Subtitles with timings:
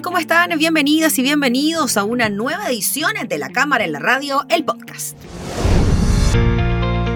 [0.00, 0.58] ¿Cómo están?
[0.58, 5.18] Bienvenidas y bienvenidos a una nueva edición de La Cámara en la Radio, el podcast.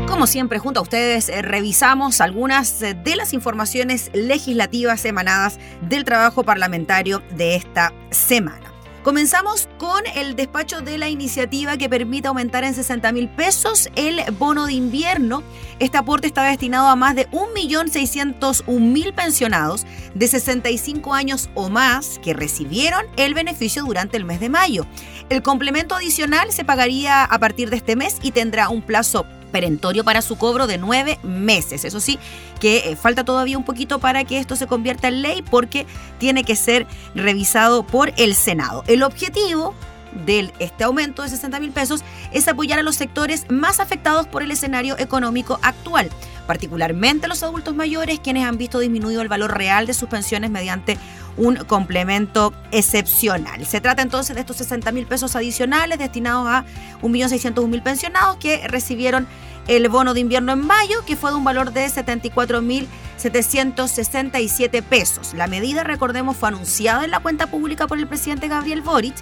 [0.07, 5.59] Como siempre, junto a ustedes, eh, revisamos algunas eh, de las informaciones legislativas emanadas
[5.89, 8.76] del trabajo parlamentario de esta semana.
[9.07, 14.21] Comenzamos con el despacho de la iniciativa que permite aumentar en 60 mil pesos el
[14.33, 15.45] bono de invierno.
[15.79, 22.35] Este aporte está destinado a más de 1.601.000 pensionados de 65 años o más que
[22.35, 24.89] recibieron el beneficio durante el mes de mayo.
[25.29, 29.25] El complemento adicional se pagaría a partir de este mes y tendrá un plazo
[29.57, 31.87] perentorio para su cobro de nueve meses.
[31.87, 32.19] Eso sí,
[32.61, 35.87] que eh, falta todavía un poquito para que esto se convierta en ley porque
[36.19, 38.85] tiene que ser revisado por el Senado.
[38.87, 39.75] El objetivo
[40.27, 44.43] de este aumento de 60 mil pesos es apoyar a los sectores más afectados por
[44.43, 46.11] el escenario económico actual,
[46.47, 50.99] particularmente los adultos mayores quienes han visto disminuido el valor real de sus pensiones mediante
[51.37, 53.67] un complemento excepcional.
[53.67, 56.65] Se trata entonces de estos 60 mil pesos adicionales destinados a
[57.03, 59.27] 1.601.000 pensionados que recibieron
[59.69, 65.35] el bono de invierno en mayo, que fue de un valor de 74.767 pesos.
[65.35, 69.17] La medida, recordemos, fue anunciada en la cuenta pública por el presidente Gabriel Boric.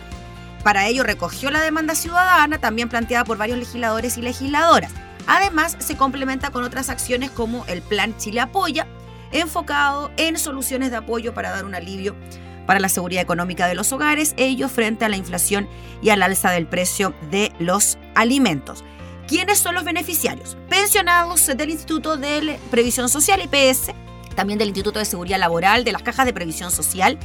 [0.63, 4.93] Para ello recogió la demanda ciudadana, también planteada por varios legisladores y legisladoras.
[5.27, 8.87] Además, se complementa con otras acciones como el Plan Chile Apoya,
[9.35, 12.17] enfocado en soluciones de apoyo para dar un alivio
[12.67, 15.69] para la seguridad económica de los hogares, ello frente a la inflación
[16.03, 18.83] y al alza del precio de los alimentos.
[19.27, 20.57] ¿Quiénes son los beneficiarios?
[20.69, 23.93] Pensionados del Instituto de Previsión Social, IPS,
[24.35, 27.19] también del Instituto de Seguridad Laboral, de las cajas de previsión social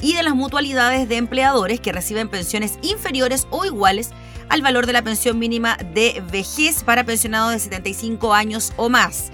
[0.00, 4.10] y de las mutualidades de empleadores que reciben pensiones inferiores o iguales
[4.48, 9.30] al valor de la pensión mínima de vejez para pensionados de 75 años o más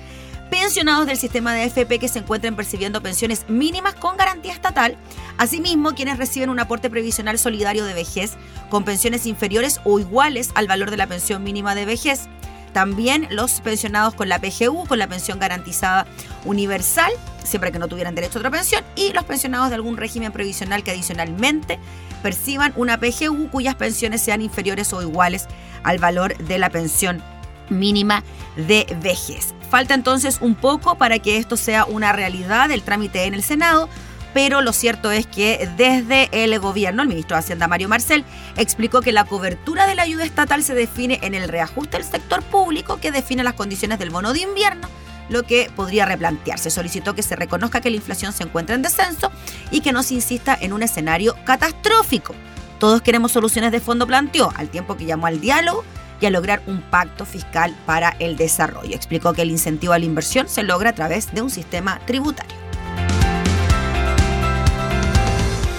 [0.51, 4.97] pensionados del sistema de AFP que se encuentren percibiendo pensiones mínimas con garantía estatal,
[5.39, 8.33] asimismo quienes reciben un aporte previsional solidario de vejez
[8.69, 12.29] con pensiones inferiores o iguales al valor de la pensión mínima de vejez.
[12.73, 16.07] También los pensionados con la PGU, con la pensión garantizada
[16.45, 17.11] universal,
[17.43, 20.85] siempre que no tuvieran derecho a otra pensión, y los pensionados de algún régimen previsional
[20.85, 21.79] que adicionalmente
[22.23, 25.47] perciban una PGU cuyas pensiones sean inferiores o iguales
[25.83, 27.23] al valor de la pensión
[27.71, 28.23] mínima
[28.57, 29.55] de vejez.
[29.71, 33.89] Falta entonces un poco para que esto sea una realidad, el trámite en el Senado,
[34.35, 38.25] pero lo cierto es que desde el gobierno, el ministro de Hacienda Mario Marcel
[38.57, 42.43] explicó que la cobertura de la ayuda estatal se define en el reajuste del sector
[42.43, 44.89] público que define las condiciones del bono de invierno,
[45.29, 46.71] lo que podría replantearse.
[46.71, 49.31] Solicitó que se reconozca que la inflación se encuentra en descenso
[49.71, 52.35] y que no se insista en un escenario catastrófico.
[52.81, 55.85] Todos queremos soluciones de fondo, planteó, al tiempo que llamó al diálogo
[56.21, 58.95] y a lograr un pacto fiscal para el desarrollo.
[58.95, 62.57] Explicó que el incentivo a la inversión se logra a través de un sistema tributario.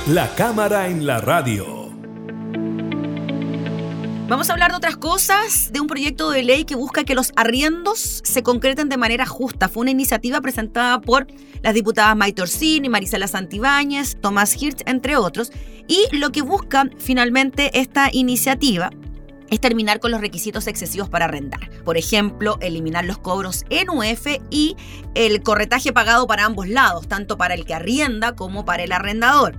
[0.07, 1.81] La cámara en la radio.
[4.27, 7.33] Vamos a hablar de otras cosas, de un proyecto de ley que busca que los
[7.35, 9.67] arriendos se concreten de manera justa.
[9.67, 11.27] Fue una iniciativa presentada por
[11.61, 15.51] las diputadas Maite Orsini, Marisela Santibáñez, Tomás Hirsch, entre otros.
[15.85, 18.89] Y lo que busca finalmente esta iniciativa
[19.51, 21.69] es terminar con los requisitos excesivos para arrendar.
[21.83, 24.75] Por ejemplo, eliminar los cobros en UF y
[25.13, 29.57] el corretaje pagado para ambos lados, tanto para el que arrienda como para el arrendador.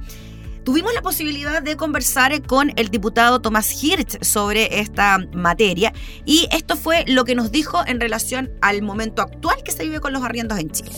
[0.65, 5.93] Tuvimos la posibilidad de conversar con el diputado Tomás Hirsch sobre esta materia
[6.25, 10.01] y esto fue lo que nos dijo en relación al momento actual que se vive
[10.01, 10.91] con los arriendos en Chile.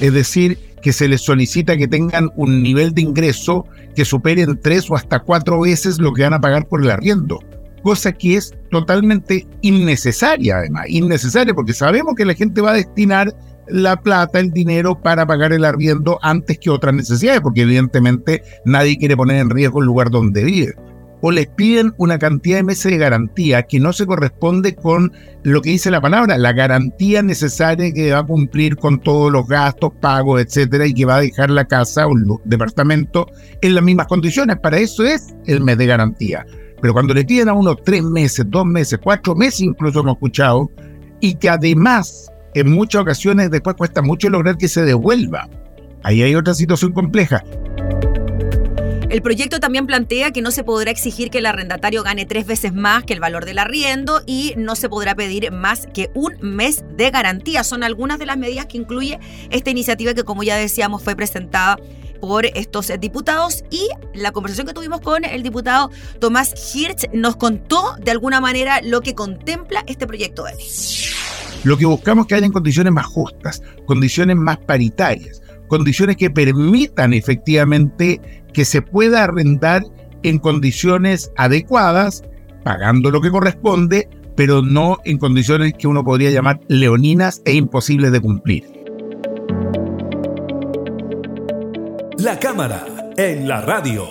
[0.00, 4.58] Es decir, que se les solicita que tengan un nivel de ingreso que supere en
[4.58, 7.40] tres o hasta cuatro veces lo que van a pagar por el arriendo
[7.82, 13.34] cosa que es totalmente innecesaria además, innecesaria porque sabemos que la gente va a destinar
[13.70, 18.98] la plata, el dinero para pagar el arriendo antes que otras necesidades, porque evidentemente nadie
[18.98, 20.74] quiere poner en riesgo el lugar donde vive.
[21.22, 25.12] O les piden una cantidad de meses de garantía que no se corresponde con
[25.42, 29.46] lo que dice la palabra, la garantía necesaria que va a cumplir con todos los
[29.46, 33.26] gastos, pagos, etcétera, y que va a dejar la casa o el departamento
[33.60, 34.56] en las mismas condiciones.
[34.60, 36.46] Para eso es el mes de garantía.
[36.80, 40.70] Pero cuando le piden a uno tres meses, dos meses, cuatro meses, incluso hemos escuchado,
[41.20, 45.48] y que además en muchas ocasiones después cuesta mucho lograr que se devuelva.
[46.02, 47.44] Ahí hay otra situación compleja.
[49.10, 52.72] El proyecto también plantea que no se podrá exigir que el arrendatario gane tres veces
[52.72, 56.84] más que el valor del arriendo y no se podrá pedir más que un mes
[56.96, 57.64] de garantía.
[57.64, 59.18] Son algunas de las medidas que incluye
[59.50, 61.76] esta iniciativa que, como ya decíamos, fue presentada
[62.20, 65.90] por estos diputados y la conversación que tuvimos con el diputado
[66.20, 70.68] Tomás Hirsch nos contó de alguna manera lo que contempla este proyecto de ley.
[71.64, 77.12] Lo que buscamos es que hayan condiciones más justas, condiciones más paritarias, condiciones que permitan
[77.12, 78.20] efectivamente
[78.52, 79.84] que se pueda arrendar
[80.22, 82.22] en condiciones adecuadas,
[82.64, 88.12] pagando lo que corresponde, pero no en condiciones que uno podría llamar leoninas e imposibles
[88.12, 88.79] de cumplir.
[92.20, 92.84] La cámara
[93.16, 94.06] en la radio.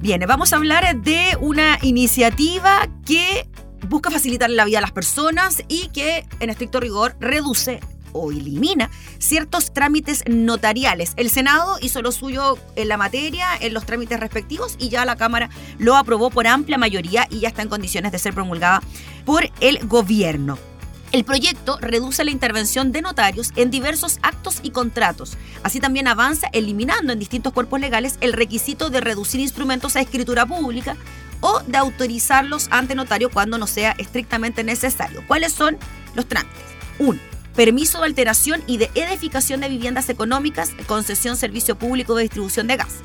[0.00, 3.46] Bien, vamos a hablar de una iniciativa que
[3.88, 7.80] busca facilitar la vida a las personas y que en estricto rigor reduce
[8.14, 11.12] o elimina ciertos trámites notariales.
[11.18, 15.16] El Senado hizo lo suyo en la materia, en los trámites respectivos, y ya la
[15.16, 18.82] Cámara lo aprobó por amplia mayoría y ya está en condiciones de ser promulgada
[19.26, 20.71] por el gobierno.
[21.12, 25.36] El proyecto reduce la intervención de notarios en diversos actos y contratos.
[25.62, 30.46] Así también avanza eliminando en distintos cuerpos legales el requisito de reducir instrumentos a escritura
[30.46, 30.96] pública
[31.42, 35.22] o de autorizarlos ante notario cuando no sea estrictamente necesario.
[35.26, 35.76] ¿Cuáles son
[36.14, 36.62] los trámites?
[36.98, 42.66] 1 permiso de alteración y de edificación de viviendas económicas, concesión servicio público de distribución
[42.66, 43.00] de gas,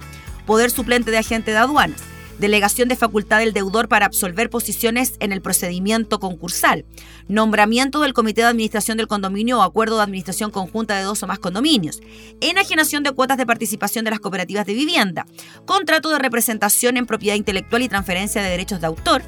[0.45, 2.01] poder suplente de agente de aduanas,
[2.39, 6.85] delegación de facultad del deudor para absolver posiciones en el procedimiento concursal,
[7.27, 11.27] nombramiento del comité de administración del condominio o acuerdo de administración conjunta de dos o
[11.27, 12.01] más condominios,
[12.41, 15.25] enajenación de cuotas de participación de las cooperativas de vivienda,
[15.65, 19.23] contrato de representación en propiedad intelectual y transferencia de derechos de autor,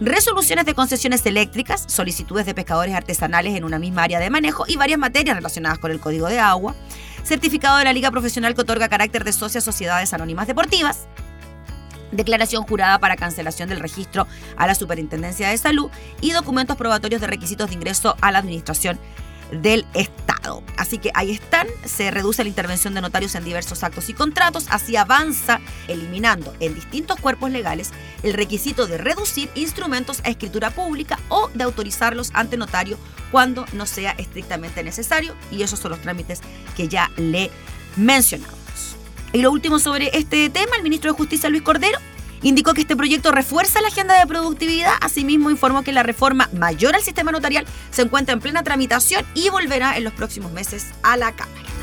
[0.00, 4.76] resoluciones de concesiones eléctricas, solicitudes de pescadores artesanales en una misma área de manejo y
[4.76, 6.74] varias materias relacionadas con el código de agua,
[7.24, 11.08] certificado de la Liga Profesional que otorga carácter de socias sociedades anónimas deportivas,
[12.12, 14.26] declaración jurada para cancelación del registro
[14.56, 15.90] a la Superintendencia de Salud
[16.20, 18.98] y documentos probatorios de requisitos de ingreso a la Administración
[19.52, 20.62] del Estado.
[20.76, 24.66] Así que ahí están, se reduce la intervención de notarios en diversos actos y contratos,
[24.70, 31.18] así avanza eliminando en distintos cuerpos legales el requisito de reducir instrumentos a escritura pública
[31.28, 32.98] o de autorizarlos ante notario
[33.30, 36.40] cuando no sea estrictamente necesario y esos son los trámites
[36.76, 37.50] que ya le
[37.96, 38.57] mencionamos.
[39.32, 41.98] Y lo último sobre este tema, el ministro de Justicia Luis Cordero
[42.42, 46.94] Indicó que este proyecto refuerza la agenda de productividad, asimismo informó que la reforma mayor
[46.94, 51.16] al sistema notarial se encuentra en plena tramitación y volverá en los próximos meses a
[51.16, 51.77] la Cámara.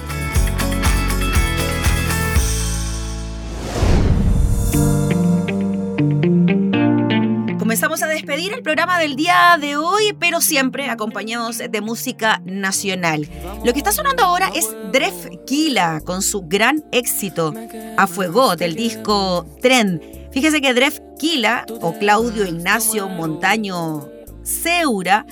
[7.76, 13.28] Comenzamos a despedir el programa del día de hoy, pero siempre acompañados de música nacional.
[13.66, 17.54] Lo que está sonando ahora es Dref Kila con su gran éxito
[17.98, 20.00] A Fuego del disco Trend
[20.32, 24.08] Fíjese que Dref Kila o Claudio Ignacio Montaño
[24.42, 25.26] Seura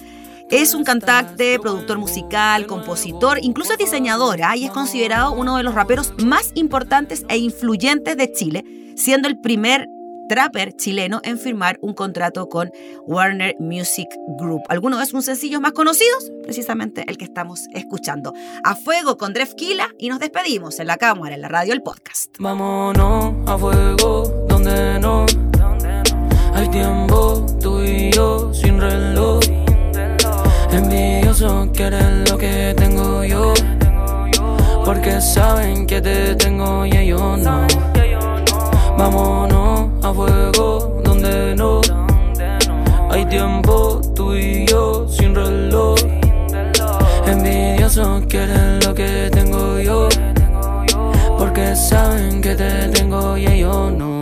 [0.50, 4.58] es un cantante, productor musical, compositor, incluso diseñador, ¿ah?
[4.58, 8.66] y es considerado uno de los raperos más importantes e influyentes de Chile,
[8.98, 9.88] siendo el primer
[10.34, 12.72] trapper chileno en firmar un contrato con
[13.06, 14.08] Warner Music
[14.40, 14.64] Group.
[14.68, 18.34] Algunos de sus sencillos más conocidos, precisamente el que estamos escuchando.
[18.64, 21.84] A fuego con Dref Kila y nos despedimos en la cámara, en la radio, el
[21.84, 22.36] podcast.
[22.40, 24.44] Vámonos a fuego
[25.00, 25.26] no
[26.56, 29.40] hay tiempo, tú y yo sin reloj.
[30.72, 33.54] Envidiosos quieren lo que tengo yo,
[34.84, 38.03] porque saben que te tengo y ellos no.
[38.98, 41.82] Vámonos a fuego donde no
[43.10, 45.96] hay tiempo, tú y yo sin reloj.
[47.28, 50.10] Envidiosos quieren lo que tengo yo,
[51.38, 54.13] porque saben que te tengo y ellos no.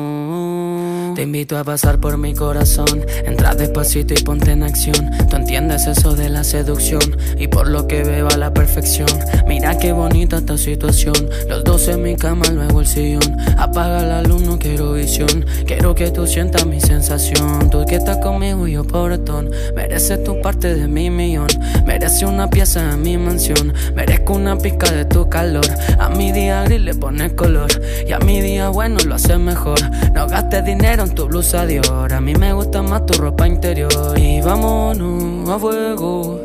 [1.22, 3.06] Te invito a pasar por mi corazón.
[3.26, 5.12] Entra despacito y ponte en acción.
[5.30, 7.16] Tú entiendes eso de la seducción.
[7.38, 9.08] Y por lo que veo a la perfección.
[9.48, 11.14] Mira qué bonita esta situación.
[11.48, 13.38] Los dos en mi cama, luego el sillón.
[13.60, 15.46] Apaga la luz, no quiero visión.
[15.68, 17.70] Quiero que tú sientas mi sensación.
[17.70, 19.52] Tú que estás conmigo y yo portón.
[19.76, 21.50] Mereces tu parte de mi millón.
[21.86, 23.76] Mereces una pieza en mi mansión.
[23.94, 25.68] Merezco una pizca de tu calor.
[26.00, 27.70] A mi día gris le pones color.
[28.08, 29.80] Y a mi día bueno lo haces mejor.
[30.16, 32.16] No gastes dinero tu blusa de oro.
[32.16, 33.92] A mí me gusta más tu ropa interior.
[34.18, 36.40] Y vámonos a fuego.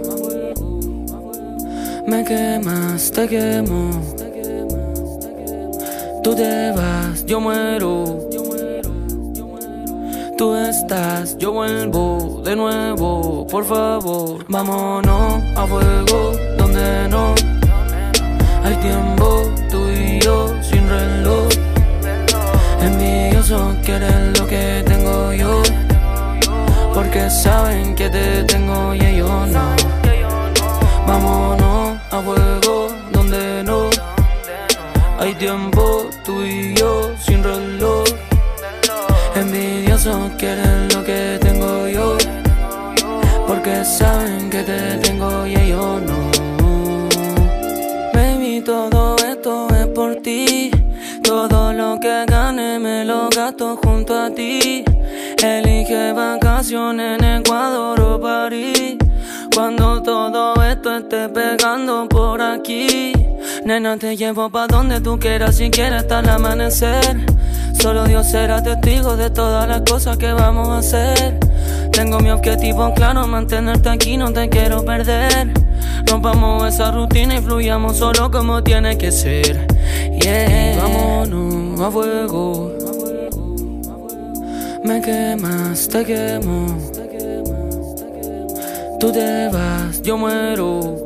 [2.07, 3.91] Me quemas, te quemo.
[6.23, 8.19] Tú te vas, yo muero.
[10.37, 14.45] Tú estás, yo vuelvo de nuevo, por favor.
[14.49, 17.35] Vámonos a fuego, donde no
[18.63, 21.46] hay tiempo, tú y yo sin reloj
[23.29, 25.63] ellos son, quieren lo que tengo yo.
[26.95, 27.56] Porque saben
[53.55, 54.85] junto a ti.
[55.43, 58.97] Elige vacaciones en Ecuador o París.
[59.55, 63.13] Cuando todo esto esté pegando por aquí.
[63.65, 67.25] Nena, te llevo pa' donde tú quieras si quieres hasta el amanecer.
[67.73, 71.39] Solo Dios será testigo de todas las cosas que vamos a hacer.
[71.93, 75.53] Tengo mi objetivo claro, mantenerte aquí, no te quiero perder.
[76.07, 79.67] Rompamos esa rutina y fluyamos solo como tiene que ser.
[80.21, 82.86] Yeah, vámonos a fuego.
[84.87, 86.67] Me quemas, te quemo.
[89.01, 91.05] Tú te vas, yo muero.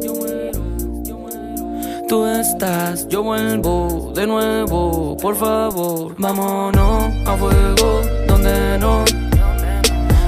[2.06, 5.16] Tú estás, yo vuelvo de nuevo.
[5.16, 9.02] Por favor, vámonos a fuego, donde no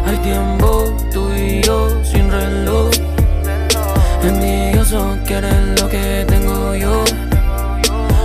[0.07, 2.91] hay tiempo, tú y yo sin reloj.
[4.23, 7.05] Envidiosos quieren lo que tengo yo,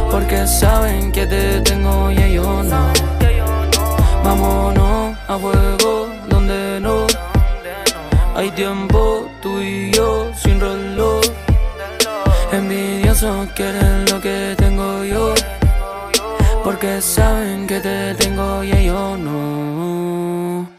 [0.10, 3.08] porque saben que te tengo y ellos no.
[4.24, 7.08] Vámonos a fuego, donde no
[8.36, 11.22] hay tiempo, tú y yo sin reloj.
[12.52, 15.34] Envidiosos quieren lo que tengo yo.
[16.64, 20.70] Porque saben que te tengo y ellos no.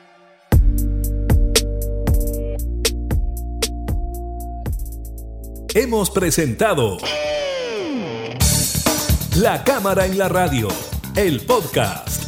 [5.74, 6.98] Hemos presentado
[9.36, 10.68] La Cámara en la Radio,
[11.14, 12.27] el podcast,